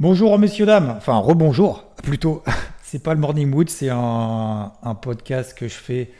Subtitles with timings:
[0.00, 2.42] Bonjour messieurs dames, enfin rebonjour plutôt.
[2.82, 6.10] C'est pas le morning mood, c'est un, podcast que je fais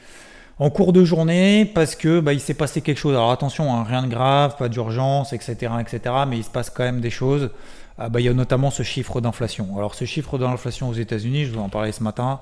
[0.59, 3.15] en cours de journée parce que bah, il s'est passé quelque chose.
[3.15, 6.15] Alors attention, hein, rien de grave, pas d'urgence, etc., etc.
[6.29, 7.51] Mais il se passe quand même des choses.
[7.97, 9.79] Ah, bah, il y a notamment ce chiffre d'inflation.
[9.79, 12.39] Alors ce chiffre d'inflation aux États-Unis, je vous en parlais ce matin,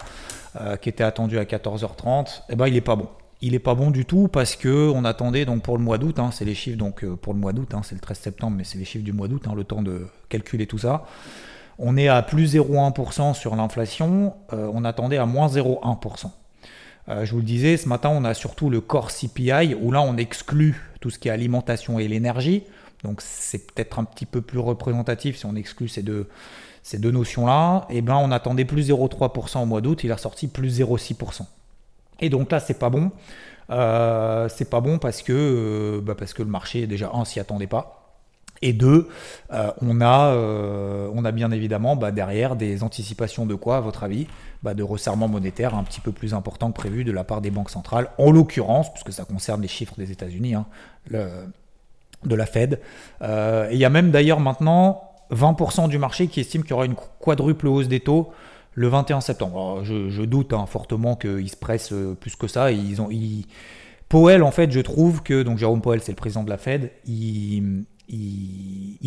[0.60, 2.42] euh, qui était attendu à 14h30.
[2.48, 3.08] Eh ben il est pas bon.
[3.40, 6.18] Il est pas bon du tout parce que on attendait donc pour le mois d'août,
[6.18, 8.56] hein, c'est les chiffres donc euh, pour le mois d'août, hein, c'est le 13 septembre,
[8.56, 11.04] mais c'est les chiffres du mois d'août, hein, le temps de calculer tout ça.
[11.78, 16.32] On est à plus 0,1% sur l'inflation, euh, on attendait à moins 0,1%.
[17.08, 20.02] Euh, je vous le disais, ce matin, on a surtout le core CPI, où là,
[20.02, 22.64] on exclut tout ce qui est alimentation et l'énergie.
[23.04, 26.26] Donc, c'est peut-être un petit peu plus représentatif si on exclut ces deux,
[26.92, 27.86] notions-là.
[27.90, 31.42] Et eh ben, on attendait plus 0,3% au mois d'août, il est ressorti plus 0,6%.
[32.20, 33.10] Et donc là, c'est pas bon.
[33.70, 37.40] Euh, c'est pas bon parce que, euh, bah parce que le marché, déjà, un, s'y
[37.40, 37.94] attendait pas.
[38.60, 39.08] Et deux,
[39.52, 43.80] euh, on, a, euh, on a bien évidemment bah, derrière des anticipations de quoi, à
[43.80, 44.26] votre avis?
[44.64, 47.50] Bah, De resserrement monétaire un petit peu plus important que prévu de la part des
[47.50, 50.66] banques centrales, en l'occurrence, puisque ça concerne les chiffres des États-Unis, hein,
[51.10, 52.80] de la Fed.
[53.22, 56.86] Et il y a même d'ailleurs maintenant 20% du marché qui estime qu'il y aura
[56.86, 58.32] une quadruple hausse des taux
[58.78, 59.82] le 21 septembre.
[59.82, 62.70] je, doute hein, fortement qu'ils se pressent plus que ça.
[62.70, 63.08] Ils ont,
[64.08, 66.90] Powell, en fait, je trouve que, donc Jérôme Powell, c'est le président de la Fed,
[67.06, 67.84] il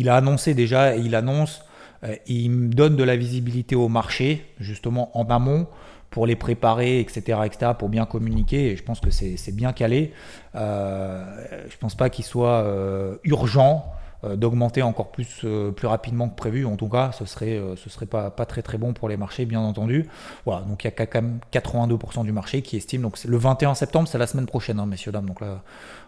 [0.06, 1.64] a annoncé déjà, il annonce,
[2.04, 5.66] euh, il donne de la visibilité au marché, justement en amont,
[6.10, 8.72] pour les préparer, etc., etc., pour bien communiquer.
[8.72, 10.12] Et je pense que c'est bien calé.
[10.54, 11.24] Euh,
[11.68, 13.86] je ne pense pas qu'il soit euh, urgent
[14.22, 15.44] d'augmenter encore plus,
[15.76, 16.64] plus rapidement que prévu.
[16.64, 19.44] En tout cas, ce serait, ce serait pas, pas très très bon pour les marchés,
[19.46, 20.08] bien entendu.
[20.46, 23.02] Voilà, donc il y a quand même 82% du marché qui estime.
[23.02, 25.26] Donc le 21 septembre, c'est la semaine prochaine, hein, messieurs, dames.
[25.26, 25.62] Donc là,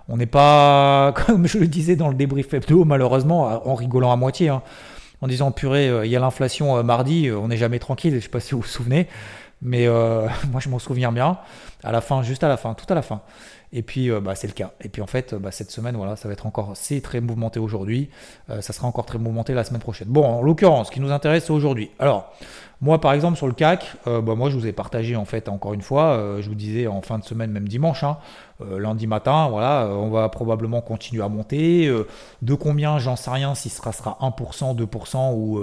[0.09, 4.17] on n'est pas, comme je le disais dans le débrief hebdo, malheureusement, en rigolant à
[4.17, 4.63] moitié, hein,
[5.21, 8.13] en disant purée, euh, il y a l'inflation euh, mardi, euh, on n'est jamais tranquille,
[8.13, 9.09] je ne sais pas si vous vous souvenez,
[9.63, 9.87] mais
[10.51, 11.39] moi je m'en souviens bien,
[11.83, 13.23] à la fin, juste à la fin, tout à la fin.
[13.75, 14.71] Et puis bah, c'est le cas.
[14.81, 17.59] Et puis en fait, bah, cette semaine, voilà, ça va être encore, c'est très mouvementé
[17.59, 18.09] aujourd'hui,
[18.49, 20.09] ça sera encore très mouvementé la semaine prochaine.
[20.09, 21.91] Bon, en l'occurrence, ce qui nous intéresse, c'est aujourd'hui.
[21.99, 22.33] Alors,
[22.81, 25.75] moi, par exemple, sur le CAC, bah, moi, je vous ai partagé, en fait, encore
[25.75, 28.19] une fois, je vous disais en fin de semaine, même dimanche, hein,
[28.61, 31.89] euh, lundi matin, voilà, euh, on va probablement continuer à monter.
[31.89, 32.07] Euh,
[32.41, 35.61] de combien, j'en sais rien, si ce sera, 1%, 2% ou,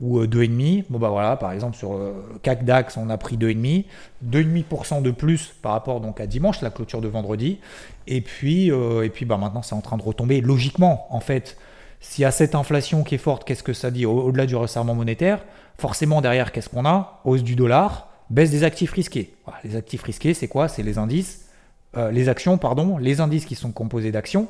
[0.00, 0.84] ou 2,5%.
[0.90, 1.98] Bon bah voilà, par exemple sur
[2.42, 3.84] CAC DAX, on a pris 2,5%,
[4.24, 7.58] 2,5% de plus par rapport donc à dimanche, la clôture de vendredi.
[8.06, 10.40] Et puis, et puis bah maintenant c'est en train de retomber.
[10.40, 11.56] Logiquement, en fait,
[11.98, 14.94] s'il y a cette inflation qui est forte, qu'est-ce que ça dit au-delà du resserrement
[14.94, 15.44] monétaire?
[15.78, 17.20] Forcément derrière, qu'est-ce qu'on a?
[17.24, 19.34] Hausse du dollar, baisse des actifs risqués.
[19.64, 20.68] les actifs risqués, c'est quoi?
[20.68, 21.49] C'est les indices
[21.96, 24.46] euh, les actions, pardon, les indices qui sont composés d'actions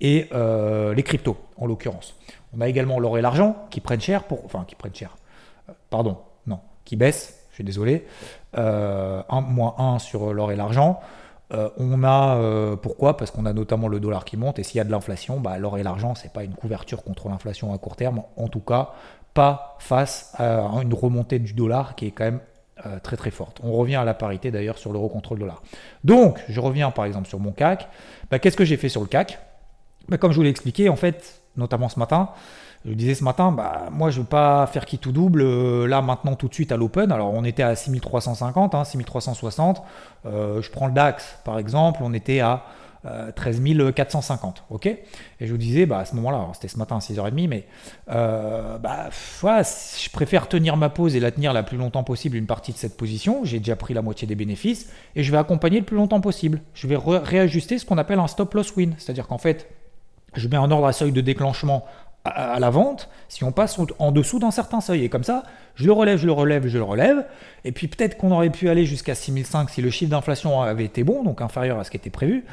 [0.00, 2.14] et euh, les cryptos en l'occurrence.
[2.56, 5.16] On a également l'or et l'argent qui prennent cher pour, enfin qui prennent cher,
[5.68, 7.36] euh, pardon, non, qui baissent.
[7.50, 8.06] Je suis désolé.
[8.54, 11.00] un, moins 1 sur l'or et l'argent.
[11.50, 13.16] on a pourquoi?
[13.18, 15.58] Parce qu'on a notamment le dollar qui monte et s'il y a de l'inflation, bah,
[15.58, 18.22] l'or et l'argent c'est pas une couverture contre l'inflation à court terme.
[18.36, 18.92] En tout cas,
[19.34, 22.40] pas face à une remontée du dollar qui est quand même
[22.86, 23.60] euh, très très forte.
[23.62, 25.62] On revient à la parité d'ailleurs sur l'euro contre le dollar.
[26.04, 27.88] Donc, je reviens par exemple sur mon CAC.
[28.30, 29.38] Bah, qu'est-ce que j'ai fait sur le CAC?
[30.08, 32.30] Bah, Comme je vous l'ai expliqué, en fait, notamment ce matin,
[32.86, 35.86] je disais ce matin, bah, moi je ne veux pas faire qui tout double euh,
[35.86, 37.12] là maintenant tout de suite à l'open.
[37.12, 39.82] Alors on était à 6350, hein, 6360.
[40.24, 42.64] Euh, je prends le DAX par exemple, on était à
[43.04, 44.64] 13 euh, 450.
[44.70, 44.86] ok?
[44.86, 44.98] Et
[45.40, 47.64] je vous disais, bah, à ce moment-là, c'était ce matin à 6h30, mais
[48.10, 52.46] euh, bah, je préfère tenir ma pause et la tenir la plus longtemps possible, une
[52.46, 53.44] partie de cette position.
[53.44, 56.60] J'ai déjà pris la moitié des bénéfices et je vais accompagner le plus longtemps possible.
[56.74, 58.94] Je vais réajuster ce qu'on appelle un stop loss win.
[58.98, 59.68] C'est-à-dire qu'en fait,
[60.34, 61.84] je mets un ordre à seuil de déclenchement
[62.24, 65.04] à, la vente si on passe en dessous d'un certain seuil.
[65.04, 65.44] Et comme ça,
[65.74, 67.24] Je le relève, je le relève, je le relève.
[67.64, 71.04] Et puis peut-être qu'on aurait pu aller jusqu'à 6005 si le chiffre d'inflation avait été
[71.04, 72.44] bon, donc inférieur à ce qui était prévu.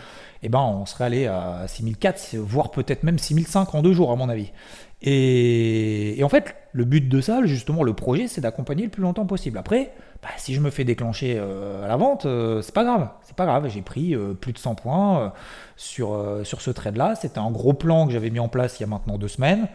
[0.44, 4.16] Eh ben, on serait allé à 6004, voire peut-être même 6005 en deux jours, à
[4.16, 4.52] mon avis.
[5.02, 9.28] Et, en fait, le but de ça, justement, le projet, c'est d'accompagner le plus longtemps
[9.28, 9.58] possible.
[9.58, 13.10] Après, bah, si je me fais déclencher euh, à la vente, euh, c'est pas grave.
[13.22, 13.68] C'est pas grave.
[13.70, 15.34] J'ai pris euh, plus de 100 points
[15.76, 17.14] sur, sur ce trade-là.
[17.16, 19.68] C'était un gros plan que j'avais mis en place il y a maintenant deux semaines.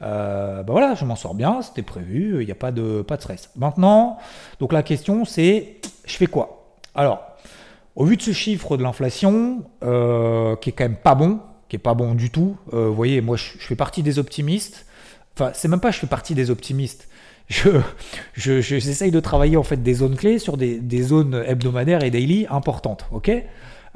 [0.00, 1.60] bah voilà, je m'en sors bien.
[1.62, 2.40] C'était prévu.
[2.40, 3.50] Il n'y a pas de, pas de stress.
[3.56, 4.18] Maintenant,
[4.60, 6.66] donc la question, c'est je fais quoi?
[6.94, 7.22] Alors,
[7.96, 11.80] au vu de ce chiffre de l'inflation, qui est quand même pas bon, qui est
[11.80, 12.56] pas bon du tout.
[12.72, 14.86] Euh, vous voyez, moi, je, fais partie des optimistes.
[15.34, 17.08] Enfin, c'est même pas je fais partie des optimistes.
[17.48, 17.80] Je,
[18.60, 23.06] j'essaye de travailler en fait des zones clés sur des, zones hebdomadaires et daily importantes.
[23.10, 23.30] Ok?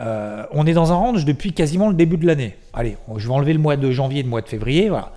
[0.01, 2.57] Euh, On est dans un range depuis quasiment le début de l'année.
[2.73, 4.89] Allez, je vais enlever le mois de janvier et le mois de février.
[4.89, 5.13] Voilà,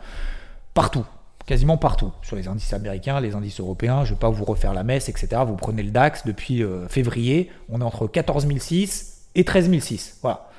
[0.73, 1.05] partout,
[1.45, 4.03] quasiment partout, sur les indices américains, les indices européens.
[4.03, 5.41] Je vais pas vous refaire la messe, etc.
[5.47, 10.19] Vous prenez le DAX depuis euh, février, on est entre 14 006 et 13 006.
[10.21, 10.49] Voilà.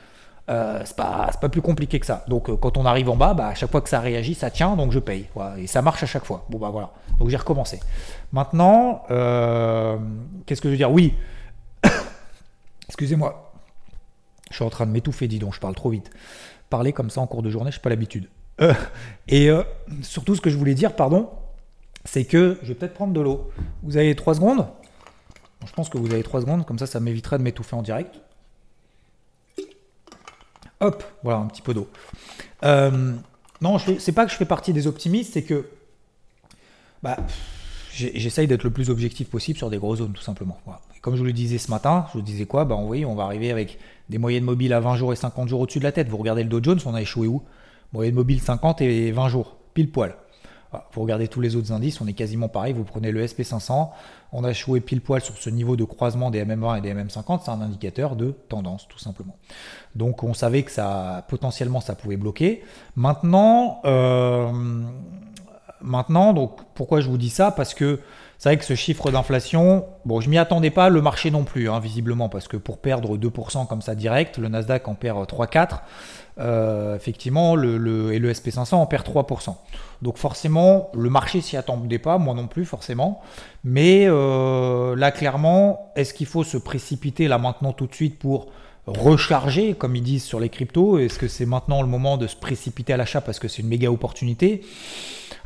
[0.49, 2.25] Euh, c'est pas, plus compliqué que ça.
[2.29, 4.51] Donc euh, quand on arrive en bas, bah, à chaque fois que ça réagit, ça
[4.51, 5.27] tient, donc je paye.
[5.59, 6.47] Et ça marche à chaque fois.
[6.51, 6.93] Bon bah voilà.
[7.19, 7.81] Donc j'ai recommencé.
[8.33, 9.97] Maintenant, euh,
[10.47, 10.91] qu'est-ce que je veux dire?
[10.91, 11.15] Oui.
[12.89, 13.53] Excusez-moi.
[14.51, 16.11] Je suis en train de m'étouffer, dis donc, je parle trop vite.
[16.71, 18.29] Parler comme ça en cours de journée, je n'ai pas l'habitude.
[19.29, 19.51] et
[20.03, 21.31] surtout, ce que je voulais dire, pardon,
[22.05, 23.51] c'est que je vais peut-être prendre de l'eau.
[23.83, 24.69] Vous avez 3 secondes?
[25.67, 28.21] Je pense que vous avez 3 secondes, comme ça, ça m'éviterait de m'étouffer en direct.
[30.81, 31.89] Hop, voilà un petit peu d'eau.
[32.65, 33.13] Euh,
[33.61, 35.67] non, c'est pas que je fais partie des optimistes, c'est que
[37.03, 37.17] bah,
[37.93, 40.59] j'essaye d'être le plus objectif possible sur des grosses zones, tout simplement.
[41.01, 42.65] comme je vous le disais ce matin, je vous disais quoi?
[42.65, 43.79] Bah, voyez, on va arriver avec
[44.11, 46.09] des moyennes mobiles à 20 jours et 50 jours au-dessus de la tête.
[46.09, 47.43] Vous regardez le Dow Jones, on a échoué où?
[47.93, 50.15] Moyenne mobile 50 et 20 jours, pile poil.
[50.93, 52.73] Vous regardez tous les autres indices, on est quasiment pareil.
[52.73, 53.91] Vous prenez le SP500,
[54.33, 57.41] on a échoué pile poil sur ce niveau de croisement des MM20 et des MM50,
[57.45, 59.37] c'est un indicateur de tendance tout simplement.
[59.95, 62.63] Donc on savait que ça potentiellement ça pouvait bloquer.
[62.97, 64.51] Maintenant, euh,
[65.81, 67.51] maintenant donc pourquoi je vous dis ça?
[67.51, 68.01] Parce que
[68.39, 71.71] c'est vrai que ce chiffre d'inflation, bon, je m'y attendais pas, le marché non plus,
[71.71, 75.81] hein, visiblement, parce que pour perdre 2% comme ça direct, le Nasdaq en perd 3-4.
[76.39, 79.55] Euh, effectivement, le, et le SP500 en perd 3%.
[80.03, 83.23] Donc forcément, le marché s'y attendait pas, moi non plus forcément.
[83.65, 88.49] Mais euh, là, clairement, est-ce qu'il faut se précipiter là maintenant tout de suite pour
[88.87, 90.99] recharger, comme ils disent sur les cryptos?
[90.99, 93.69] Est-ce que c'est maintenant le moment de se précipiter à l'achat parce que c'est une
[93.69, 94.63] méga opportunité?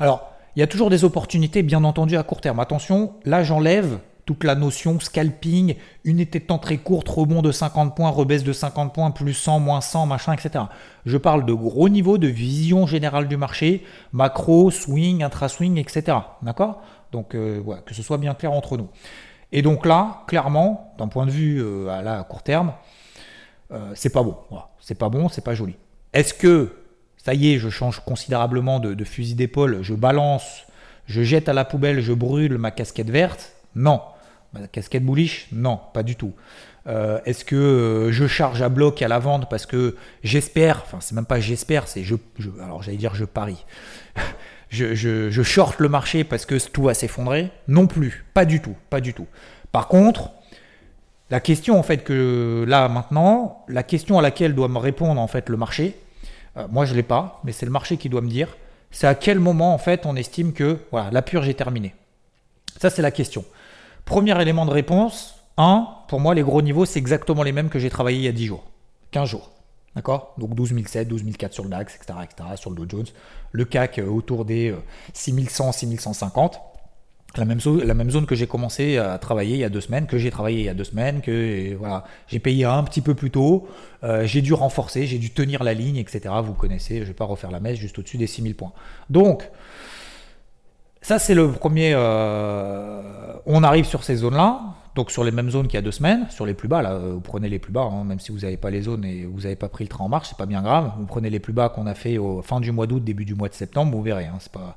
[0.00, 2.60] Alors, il y a toujours des opportunités, bien entendu, à court terme.
[2.60, 5.74] Attention, là j'enlève toute la notion scalping,
[6.04, 9.58] unité de temps très courte, rebond de 50 points, rebaisse de 50 points, plus 100,
[9.58, 10.64] moins 100, machin, etc.
[11.04, 16.18] Je parle de gros niveaux de vision générale du marché, macro, swing, intra-swing, etc.
[16.42, 16.80] D'accord?
[17.10, 18.88] Donc euh, que ce soit bien clair entre nous.
[19.52, 22.72] Et donc là, clairement, d'un point de vue euh, à, court terme,
[23.72, 24.36] euh, c'est pas bon.
[24.78, 25.76] C'est pas bon, c'est pas joli.
[26.12, 26.76] Est-ce que
[27.24, 30.64] ça y est, je change considérablement de, fusil d'épaule, je balance,
[31.06, 34.00] je jette à la poubelle, je brûle ma casquette verte Non.
[34.52, 36.32] Bah, casquette bullish Non, pas du tout.
[36.86, 40.98] Euh, est-ce que euh, je charge à bloc à la vente parce que j'espère, enfin
[41.00, 42.14] c'est même pas j'espère, c'est je,
[42.62, 43.64] alors j'allais dire je parie.
[44.70, 48.74] je, je, short le marché parce que tout va s'effondrer Non plus, pas du tout,
[48.88, 49.26] pas du tout.
[49.72, 50.30] Par contre,
[51.28, 55.28] la question en fait que là maintenant, la question à laquelle doit me répondre en
[55.28, 55.96] fait le marché,
[56.60, 58.56] euh, moi je l'ai pas, mais c'est le marché qui doit me dire,
[58.90, 61.94] c'est à quel moment en fait on estime que voilà la purge est terminée.
[62.78, 63.44] Ça c'est la question.
[64.04, 67.78] Premier élément de réponse, 1, pour moi, les gros niveaux, c'est exactement les mêmes que
[67.78, 68.64] j'ai travaillé il y a 10 jours,
[69.10, 69.50] 15 jours.
[69.94, 70.34] D'accord?
[70.38, 72.18] Donc 12 007, 12 004 sur le DAX, etc.,
[72.56, 73.06] sur le Dow Jones.
[73.52, 74.74] Le CAC euh, autour des
[75.12, 76.60] 6100, euh, 6150.
[77.36, 80.30] La même, zone, que j'ai commencé à travailler il y a deux semaines, que j'ai
[80.30, 83.68] travaillé il y a deux semaines, que voilà, j'ai payé un petit peu plus tôt,
[84.02, 86.34] euh, j'ai dû renforcer, j'ai dû tenir la ligne, etc.
[86.42, 88.72] Vous connaissez, je ne vais pas refaire la messe, juste au-dessus des 6000 points.
[89.10, 89.48] Donc,
[91.02, 91.92] ça, c'est le premier.
[91.94, 94.60] Euh, on arrive sur ces zones-là,
[94.96, 96.82] donc sur les mêmes zones qu'il y a deux semaines, sur les plus bas.
[96.82, 99.24] Là, vous prenez les plus bas, hein, même si vous n'avez pas les zones et
[99.24, 100.92] vous n'avez pas pris le train en marche, c'est pas bien grave.
[100.98, 103.34] Vous prenez les plus bas qu'on a fait au fin du mois d'août, début du
[103.34, 104.26] mois de septembre, vous verrez.
[104.26, 104.76] Hein, c'est pas.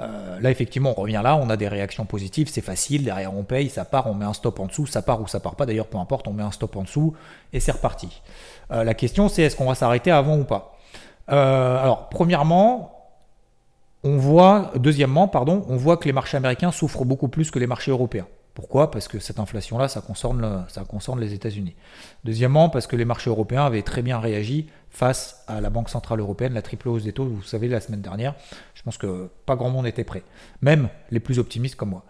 [0.00, 3.04] Euh, là, effectivement, on revient là, on a des réactions positives, c'est facile.
[3.04, 5.40] Derrière, on paye, ça part, on met un stop en dessous, ça part ou ça
[5.40, 5.66] part pas.
[5.66, 7.14] D'ailleurs, peu importe, on met un stop en dessous
[7.52, 8.22] et c'est reparti.
[8.70, 10.74] Euh, la question, c'est est-ce qu'on va s'arrêter avant ou pas?
[11.26, 12.98] Alors, premièrement,
[14.02, 17.66] on voit, deuxièmement, pardon, on voit que les marchés américains souffrent beaucoup plus que les
[17.66, 18.26] marchés européens.
[18.58, 18.90] Pourquoi?
[18.90, 21.76] Parce que cette inflation-là, ça concerne, ça concerne les États-Unis.
[22.24, 26.18] Deuxièmement, parce que les marchés européens avaient très bien réagi face à la Banque Centrale
[26.18, 28.34] Européenne, la triple hausse des taux, vous savez, la semaine dernière.
[28.74, 30.24] Je pense que pas grand monde était prêt,
[30.60, 32.04] même les plus optimistes comme moi.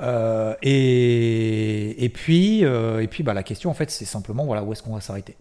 [0.00, 4.92] Euh, et, puis, euh, bah, la question, en fait, c'est simplement voilà, où est-ce qu'on
[4.92, 5.38] va s'arrêter?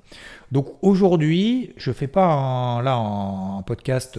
[0.54, 4.18] Donc aujourd'hui, je ne fais pas là un podcast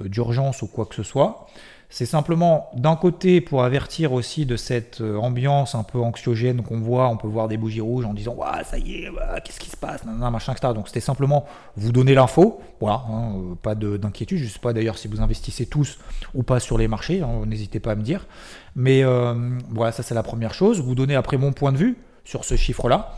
[0.00, 1.46] d'urgence ou quoi que ce soit.
[1.90, 6.80] C'est simplement d'un côté pour avertir aussi de cette euh, ambiance un peu anxiogène qu'on
[6.80, 9.10] voit, on peut voir des bougies rouges en disant ouais, ça y est,
[9.44, 10.72] qu'est-ce qui se passe, machin, etc.
[10.74, 11.44] Donc c'était simplement
[11.76, 14.38] vous donner l'info, voilà, hein, euh, pas d'inquiétude.
[14.38, 15.98] Je ne sais pas d'ailleurs si vous investissez tous
[16.34, 18.26] ou pas sur les marchés, hein, n'hésitez pas à me dire.
[18.74, 19.34] Mais euh,
[19.70, 20.80] voilà, ça c'est la première chose.
[20.80, 23.14] Vous donnez après mon point de vue sur ce chiffre-là.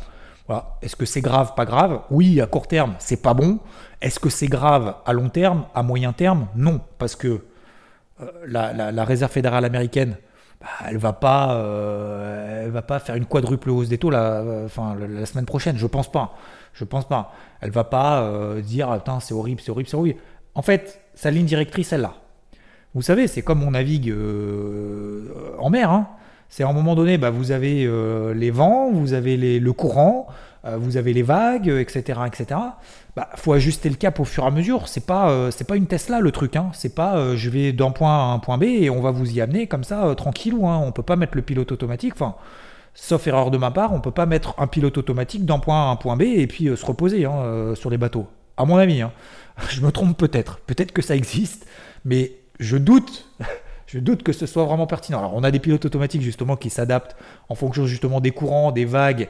[0.49, 0.76] Voilà.
[0.82, 2.02] Est-ce que c'est grave, pas grave?
[2.11, 3.58] Oui, à court terme, c'est pas bon.
[4.00, 6.46] Est-ce que c'est grave à long terme, à moyen terme?
[6.54, 7.42] Non, parce que
[8.20, 10.16] euh, la, réserve fédérale américaine,
[10.61, 14.40] bah, elle va pas, euh, elle va pas faire une quadruple hausse des taux la,
[14.40, 15.76] euh, enfin, la, semaine prochaine.
[15.76, 16.35] Je pense pas.
[16.73, 17.32] Je pense pas.
[17.61, 20.20] Elle va pas dire attends c'est horrible, c'est horrible, c'est horrible.
[20.54, 22.14] En fait, sa ligne directrice, elle là.
[22.94, 24.14] Vous savez, c'est comme on navigue
[25.58, 25.90] en mer.
[25.90, 26.08] Hein.
[26.49, 27.88] C'est à un moment donné, bah, vous avez
[28.35, 30.26] les vents, vous avez le courant,
[30.78, 32.56] vous avez les vagues, etc., etc
[33.16, 34.88] bah, faut ajuster le cap au fur et à mesure.
[34.88, 36.54] C'est pas, euh, c'est pas une Tesla le truc.
[36.54, 36.70] Hein.
[36.75, 39.32] C'est pas, euh, je vais d'un point à un point B et on va vous
[39.32, 40.68] y amener comme ça, euh, tranquillou.
[40.68, 40.82] Hein.
[40.85, 42.12] On peut pas mettre le pilote automatique.
[42.14, 42.35] Enfin,
[42.92, 45.92] sauf erreur de ma part, on peut pas mettre un pilote automatique d'un point à
[45.92, 48.26] un point B et puis se reposer hein, sur les bateaux.
[48.58, 49.12] À mon avis, hein.
[49.70, 50.58] je me trompe peut-être.
[50.61, 51.66] Peut-être que ça existe,
[52.04, 53.30] mais je doute.
[53.87, 55.19] je doute que ce soit vraiment pertinent.
[55.19, 57.16] Alors, on a des pilotes automatiques justement qui s'adaptent
[57.49, 59.28] en fonction justement des courants, des vagues,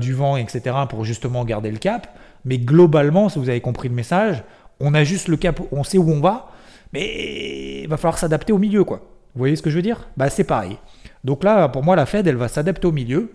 [0.00, 0.76] du vent, etc.
[0.88, 2.16] pour justement garder le cap.
[2.44, 4.42] Mais globalement, si vous avez compris le message,
[4.80, 6.50] on a juste le cap, on sait où on va,
[6.92, 9.02] mais il va falloir s'adapter au milieu, quoi.
[9.34, 10.08] Vous voyez ce que je veux dire?
[10.16, 10.78] Bah c'est pareil.
[11.22, 13.30] Donc là, pour moi, la Fed, elle va s'adapter au milieu.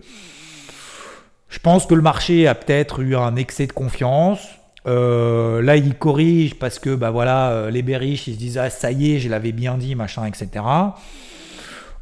[1.48, 4.40] Je pense que le marché a peut-être eu un excès de confiance.
[4.86, 8.70] Euh, là, il corrige parce que bah voilà, euh, les bearish, ils se disent ah
[8.70, 10.64] ça y est, je l'avais bien dit, machin, etc.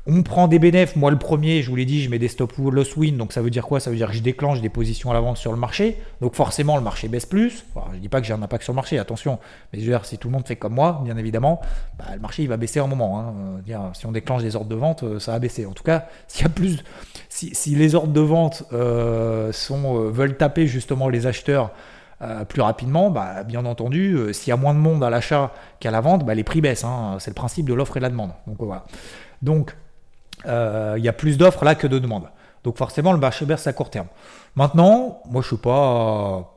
[0.06, 0.96] On prend des bénéfices.
[0.96, 3.16] Moi, le premier, je vous l'ai dit, je mets des stop loss win.
[3.16, 3.80] Donc, ça veut dire quoi?
[3.80, 5.96] Ça veut dire que je déclenche des positions à l'avance sur le marché.
[6.20, 7.64] Donc, forcément, le marché baisse plus.
[7.74, 9.38] je ne dis pas que j'ai un impact sur le marché, attention.
[9.72, 11.62] Mais je veux dire, si tout le monde fait comme moi, bien évidemment,
[11.98, 13.18] bah, le marché, il va baisser un moment.
[13.18, 13.34] Hein.
[13.66, 15.64] Euh, si on déclenche des ordres de vente, ça va baisser.
[15.64, 16.84] En tout cas, s'il y a plus.
[17.30, 18.62] Si, les ordres de vente
[19.52, 21.70] sont, veulent taper justement les acheteurs.
[22.48, 26.00] Plus rapidement, bah, bien entendu, s'il y a moins de monde à l'achat qu'à la
[26.00, 26.84] vente, bah, les prix baissent.
[26.84, 27.16] Hein.
[27.18, 28.30] C'est le principe de l'offre et de la demande.
[28.46, 28.84] Donc voilà.
[29.42, 29.76] Donc
[30.46, 32.28] euh, il y a plus d'offres là que de demandes.
[32.64, 34.08] Donc forcément, le marché baisse à court terme.
[34.56, 36.50] Maintenant, moi je suis pas...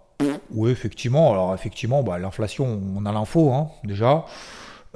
[0.51, 1.31] Oui, effectivement.
[1.31, 4.25] Alors effectivement, bah, l'inflation, on a l'info hein, déjà.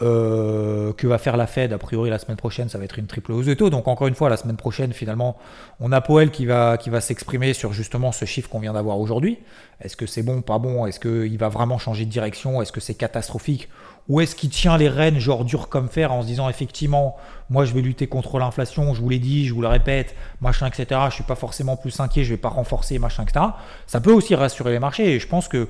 [0.02, 3.08] Euh, que va faire la Fed A priori, la semaine prochaine, ça va être une
[3.08, 3.70] triple hausse de taux.
[3.70, 5.38] Donc, encore une fois, la semaine prochaine, finalement,
[5.80, 9.00] on a Powell qui va, qui va s'exprimer sur justement ce chiffre qu'on vient d'avoir
[9.00, 9.38] aujourd'hui.
[9.82, 10.86] Est-ce que c'est bon, pas bon?
[10.86, 12.62] Est-ce qu'il va vraiment changer de direction?
[12.62, 13.70] Est-ce que c'est catastrophique?
[14.08, 17.16] Ou est-ce qu'il tient les rênes, genre dur comme fer, en se disant effectivement,
[17.50, 20.68] moi je vais lutter contre l'inflation, je vous l'ai dit, je vous le répète, machin,
[20.68, 21.02] etc.
[21.10, 23.46] Je suis pas forcément plus inquiet, je vais pas renforcer, machin, etc.
[23.86, 25.68] Ça peut aussi rassurer les marchés et je pense que,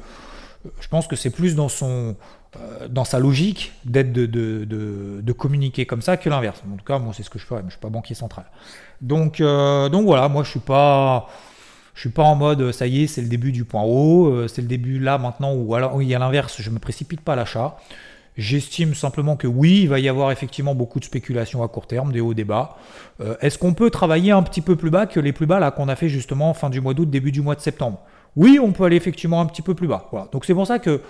[0.80, 2.16] je pense que c'est plus dans son
[2.89, 6.62] dans sa logique d'être de, de, communiquer comme ça que l'inverse.
[6.72, 8.46] En tout cas, moi, c'est ce que je fais, mais je suis pas banquier central.
[9.00, 11.29] Donc, euh, donc voilà, moi, je suis pas,
[11.93, 14.48] je suis pas en mode, ça y est, c'est le début du point haut, euh,
[14.50, 17.34] c'est le début là maintenant où, alors, il y a l'inverse, je me précipite pas
[17.34, 17.77] à l'achat.
[18.38, 22.12] J'estime simplement que oui, il va y avoir effectivement beaucoup de spéculation à court terme,
[22.12, 22.77] des hauts, des bas.
[23.41, 25.89] Est-ce qu'on peut travailler un petit peu plus bas que les plus bas là qu'on
[25.89, 28.00] a fait justement fin du mois d'août, début du mois de septembre?
[28.38, 30.08] Oui, on peut aller effectivement un petit peu plus bas.
[30.12, 30.29] Voilà.
[30.31, 31.01] Donc c'est pour ça que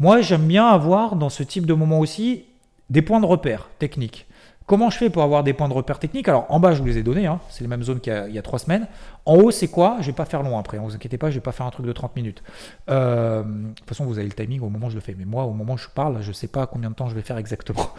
[0.00, 2.44] moi, j'aime bien avoir dans ce type de moment aussi
[2.90, 4.26] des points de repère techniques.
[4.66, 6.26] Comment je fais pour avoir des points de repère techniques?
[6.26, 7.38] Alors en bas, je vous les ai donnés, hein.
[7.50, 8.86] c'est les mêmes zones qu'il y, a trois semaines.
[9.26, 9.98] En haut, c'est quoi?
[10.00, 11.70] Je vais pas faire long après, ne vous inquiétez pas, je vais pas faire un
[11.70, 12.42] truc de 30 minutes.
[12.88, 15.26] Euh, de toute façon, vous avez le timing au moment où je le fais, mais
[15.26, 17.22] moi, au moment où je parle, je ne sais pas combien de temps je vais
[17.22, 17.90] faire exactement.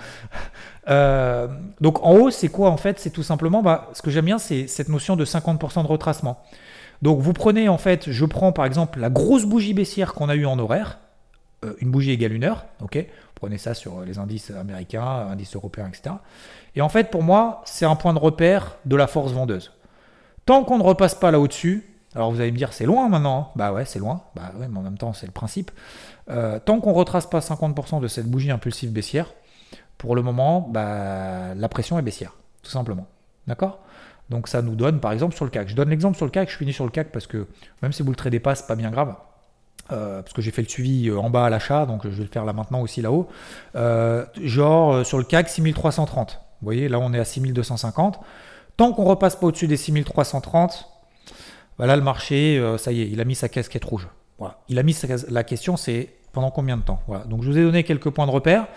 [0.87, 1.47] Euh,
[1.81, 2.99] donc en haut, c'est quoi en fait?
[2.99, 6.43] C'est tout simplement, bah, ce que j'aime bien, c'est cette notion de 50% de retracement.
[7.01, 10.35] Donc vous prenez en fait, je prends par exemple la grosse bougie baissière qu'on a
[10.35, 10.99] eue en horaire,
[11.79, 13.05] une bougie égale une heure, ok?
[13.35, 16.15] Prenez ça sur les indices américains, indices européens, etc.
[16.75, 19.71] Et en fait, pour moi, c'est un point de repère de la force vendeuse.
[20.45, 21.83] Tant qu'on ne repasse pas là au-dessus,
[22.15, 23.39] alors vous allez me dire, c'est loin maintenant.
[23.39, 23.51] Hein.
[23.55, 24.21] Bah ouais, c'est loin.
[24.35, 25.71] Bah ouais, mais en même temps, c'est le principe.
[26.29, 29.33] Euh, tant qu'on ne retrace pas 50% de cette bougie impulsive baissière,
[29.97, 33.07] pour le moment, bah, la pression est baissière, tout simplement.
[33.47, 33.79] D'accord?
[34.29, 35.69] Donc ça nous donne, par exemple, sur le CAC.
[35.69, 37.47] Je donne l'exemple sur le CAC, je finis sur le CAC parce que
[37.81, 39.15] même si vous le tradez pas, c'est pas bien grave.
[39.91, 42.23] Euh, parce que j'ai fait le suivi euh, en bas à l'achat, donc je vais
[42.23, 43.27] le faire là maintenant aussi là-haut.
[43.75, 46.41] Euh, genre sur le CAC 6330.
[46.61, 48.19] Vous voyez, là on est à 6250.
[48.77, 50.89] Tant qu'on repasse pas au-dessus des 6330,
[51.77, 54.07] voilà le marché, ça y est, il a mis sa casquette rouge.
[54.67, 54.97] Il a mis
[55.29, 56.99] la question, c'est Pendant combien de temps?
[57.27, 58.67] Donc je vous ai donné quelques points de repère.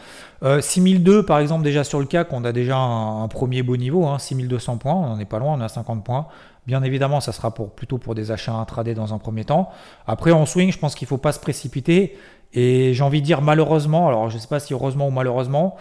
[0.43, 4.19] 6002 par exemple déjà sur le CAC, on a déjà un, premier beau niveau, hein,
[4.19, 6.29] 6200 points, on n'en est pas loin, on a 50 points.
[6.69, 9.71] Bien évidemment, ça sera pour, plutôt pour des achats intraday dans un premier temps.
[10.07, 12.19] Après, en swing, je pense qu'il ne faut pas se précipiter.
[12.53, 15.77] Et j'ai envie de dire malheureusement, alors je ne sais pas si heureusement ou malheureusement,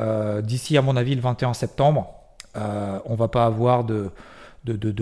[0.00, 2.12] euh, d'ici à mon avis le 21 septembre,
[2.56, 4.10] euh, on ne va pas avoir de,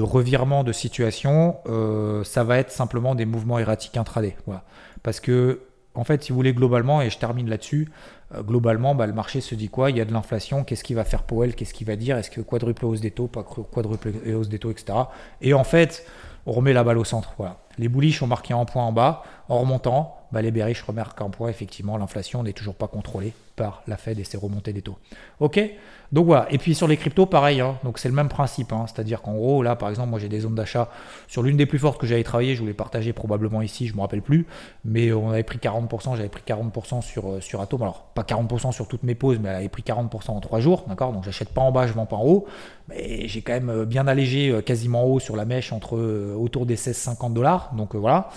[0.03, 1.57] revirement de situation.
[1.71, 4.37] Euh, ça va être simplement des mouvements erratiques intraday.
[4.45, 4.63] Voilà.
[5.03, 5.61] Parce que,
[5.95, 7.91] en fait, si vous voulez, globalement, et je termine là-dessus,
[8.35, 9.91] euh, globalement, bah, le marché se dit quoi?
[9.91, 12.17] Il y a de l'inflation, qu'est-ce qu'il va faire Powell Qu'est-ce qu'il va dire?
[12.17, 14.99] Est-ce que quadruple hausse des taux, pas quadruple hausse des taux, etc.
[15.41, 16.07] Et en fait,
[16.47, 17.35] on remet la balle au centre.
[17.39, 17.59] Voilà.
[17.79, 19.23] Les bullish ont marqué un point en bas.
[19.51, 21.49] En remontant, bah, les bearish remarquent un point.
[21.49, 24.97] Effectivement, l'inflation n'est toujours pas contrôlée par la Fed et ses remontées des taux.
[25.41, 25.61] Ok?
[26.13, 26.47] Donc voilà.
[26.51, 27.61] Et puis sur les cryptos, pareil.
[27.61, 27.77] Hein.
[27.85, 28.73] Donc c'est le même principe.
[28.73, 28.87] Hein.
[28.87, 30.89] C'est-à-dire qu'en gros, là, par exemple, moi j'ai des zones d'achat
[31.27, 32.55] sur l'une des plus fortes que j'avais travaillé.
[32.55, 34.47] Je vous l'ai partagé probablement ici, je ne me rappelle plus.
[34.85, 36.17] Mais on avait pris 40%.
[36.17, 37.83] J'avais pris 40% sur, euh, sur Atom.
[37.83, 40.85] Alors, pas 40% sur toutes mes pauses, mais elle avait pris 40% en 3 jours.
[40.89, 41.13] D'accord?
[41.13, 42.47] Donc j'achète pas en bas, je vends pas en haut.
[42.89, 45.99] Mais j'ai quand même euh, bien allégé euh, quasiment haut sur la mèche entre
[46.37, 47.73] autour des 16-50 dollars.
[47.77, 48.31] Donc voilà.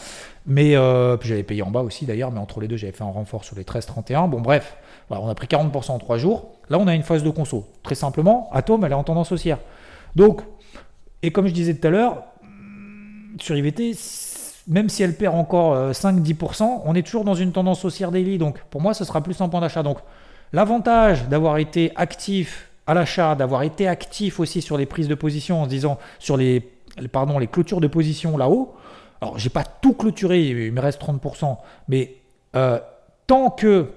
[0.46, 3.12] Mais euh, j'avais payé en bas aussi d'ailleurs, mais entre les deux, j'avais fait un
[3.12, 4.30] renfort sur les 13-31.
[4.30, 6.50] Bon, bref, voilà, on a pris 40% en 3 jours.
[6.70, 7.66] Là, on a une phase de conso.
[7.82, 9.60] Très simplement, Atom, elle est en tendance haussière.
[10.16, 10.42] Donc,
[11.22, 12.24] et comme je disais tout à l'heure,
[13.40, 13.96] sur IVT,
[14.68, 18.38] même si elle perd encore 5-10%, euh, on est toujours dans une tendance haussière daily.
[18.38, 19.82] Donc, pour moi, ce sera plus un point d'achat.
[19.82, 20.00] Donc,
[20.52, 25.62] l'avantage d'avoir été actif à l'achat, d'avoir été actif aussi sur les prises de position
[25.62, 26.60] en se disant sur les,
[27.12, 28.76] pardon, les clôtures de position là-haut,
[29.24, 31.56] alors, j'ai pas tout clôturé, il me reste 30%,
[31.88, 32.16] mais
[32.58, 32.78] euh,
[33.26, 33.88] tant que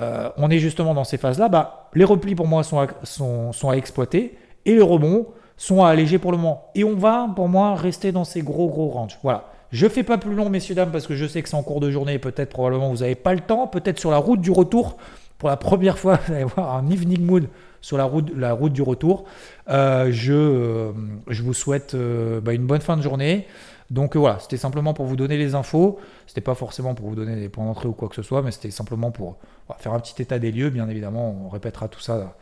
[0.00, 3.52] euh, on est justement dans ces phases-là, bah, les replis pour moi sont à, sont,
[3.68, 5.26] à exploiter et les rebonds
[5.58, 6.70] sont à alléger pour le moment.
[6.74, 9.18] Et on va, pour moi, rester dans ces gros, gros ranges.
[9.22, 9.50] Voilà.
[9.70, 11.80] Je fais pas plus long, messieurs, dames, parce que je sais que c'est en cours
[11.80, 12.18] de journée.
[12.18, 13.66] Peut-être, probablement, vous n'avez pas le temps.
[13.66, 14.96] Peut-être sur la route du retour,
[15.36, 17.48] pour la première fois, vous allez voir un evening mood
[17.82, 19.26] sur la route, la route du retour.
[19.68, 20.90] Euh, je,
[21.28, 23.46] je vous souhaite bah, une bonne fin de journée.
[23.94, 26.00] Donc euh, voilà, c'était simplement pour vous donner les infos.
[26.26, 28.50] C'était pas forcément pour vous donner des points d'entrée ou quoi que ce soit, mais
[28.50, 29.38] c'était simplement pour
[29.78, 30.68] faire un petit état des lieux.
[30.68, 32.36] Bien évidemment, on répétera tout ça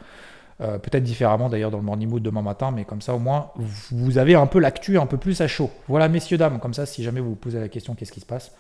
[0.63, 3.51] euh, peut-être différemment d'ailleurs dans le morning mood demain matin, mais comme ça au moins
[3.91, 5.71] vous avez un peu l'actu un peu plus à chaud.
[5.89, 8.27] Voilà, messieurs, dames, comme ça, si jamais vous vous posez la question qu'est-ce qui se
[8.27, 8.53] passe,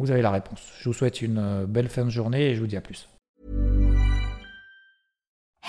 [0.00, 0.60] vous avez la réponse.
[0.80, 3.08] Je vous souhaite une euh, belle fin de journée et je vous dis à plus.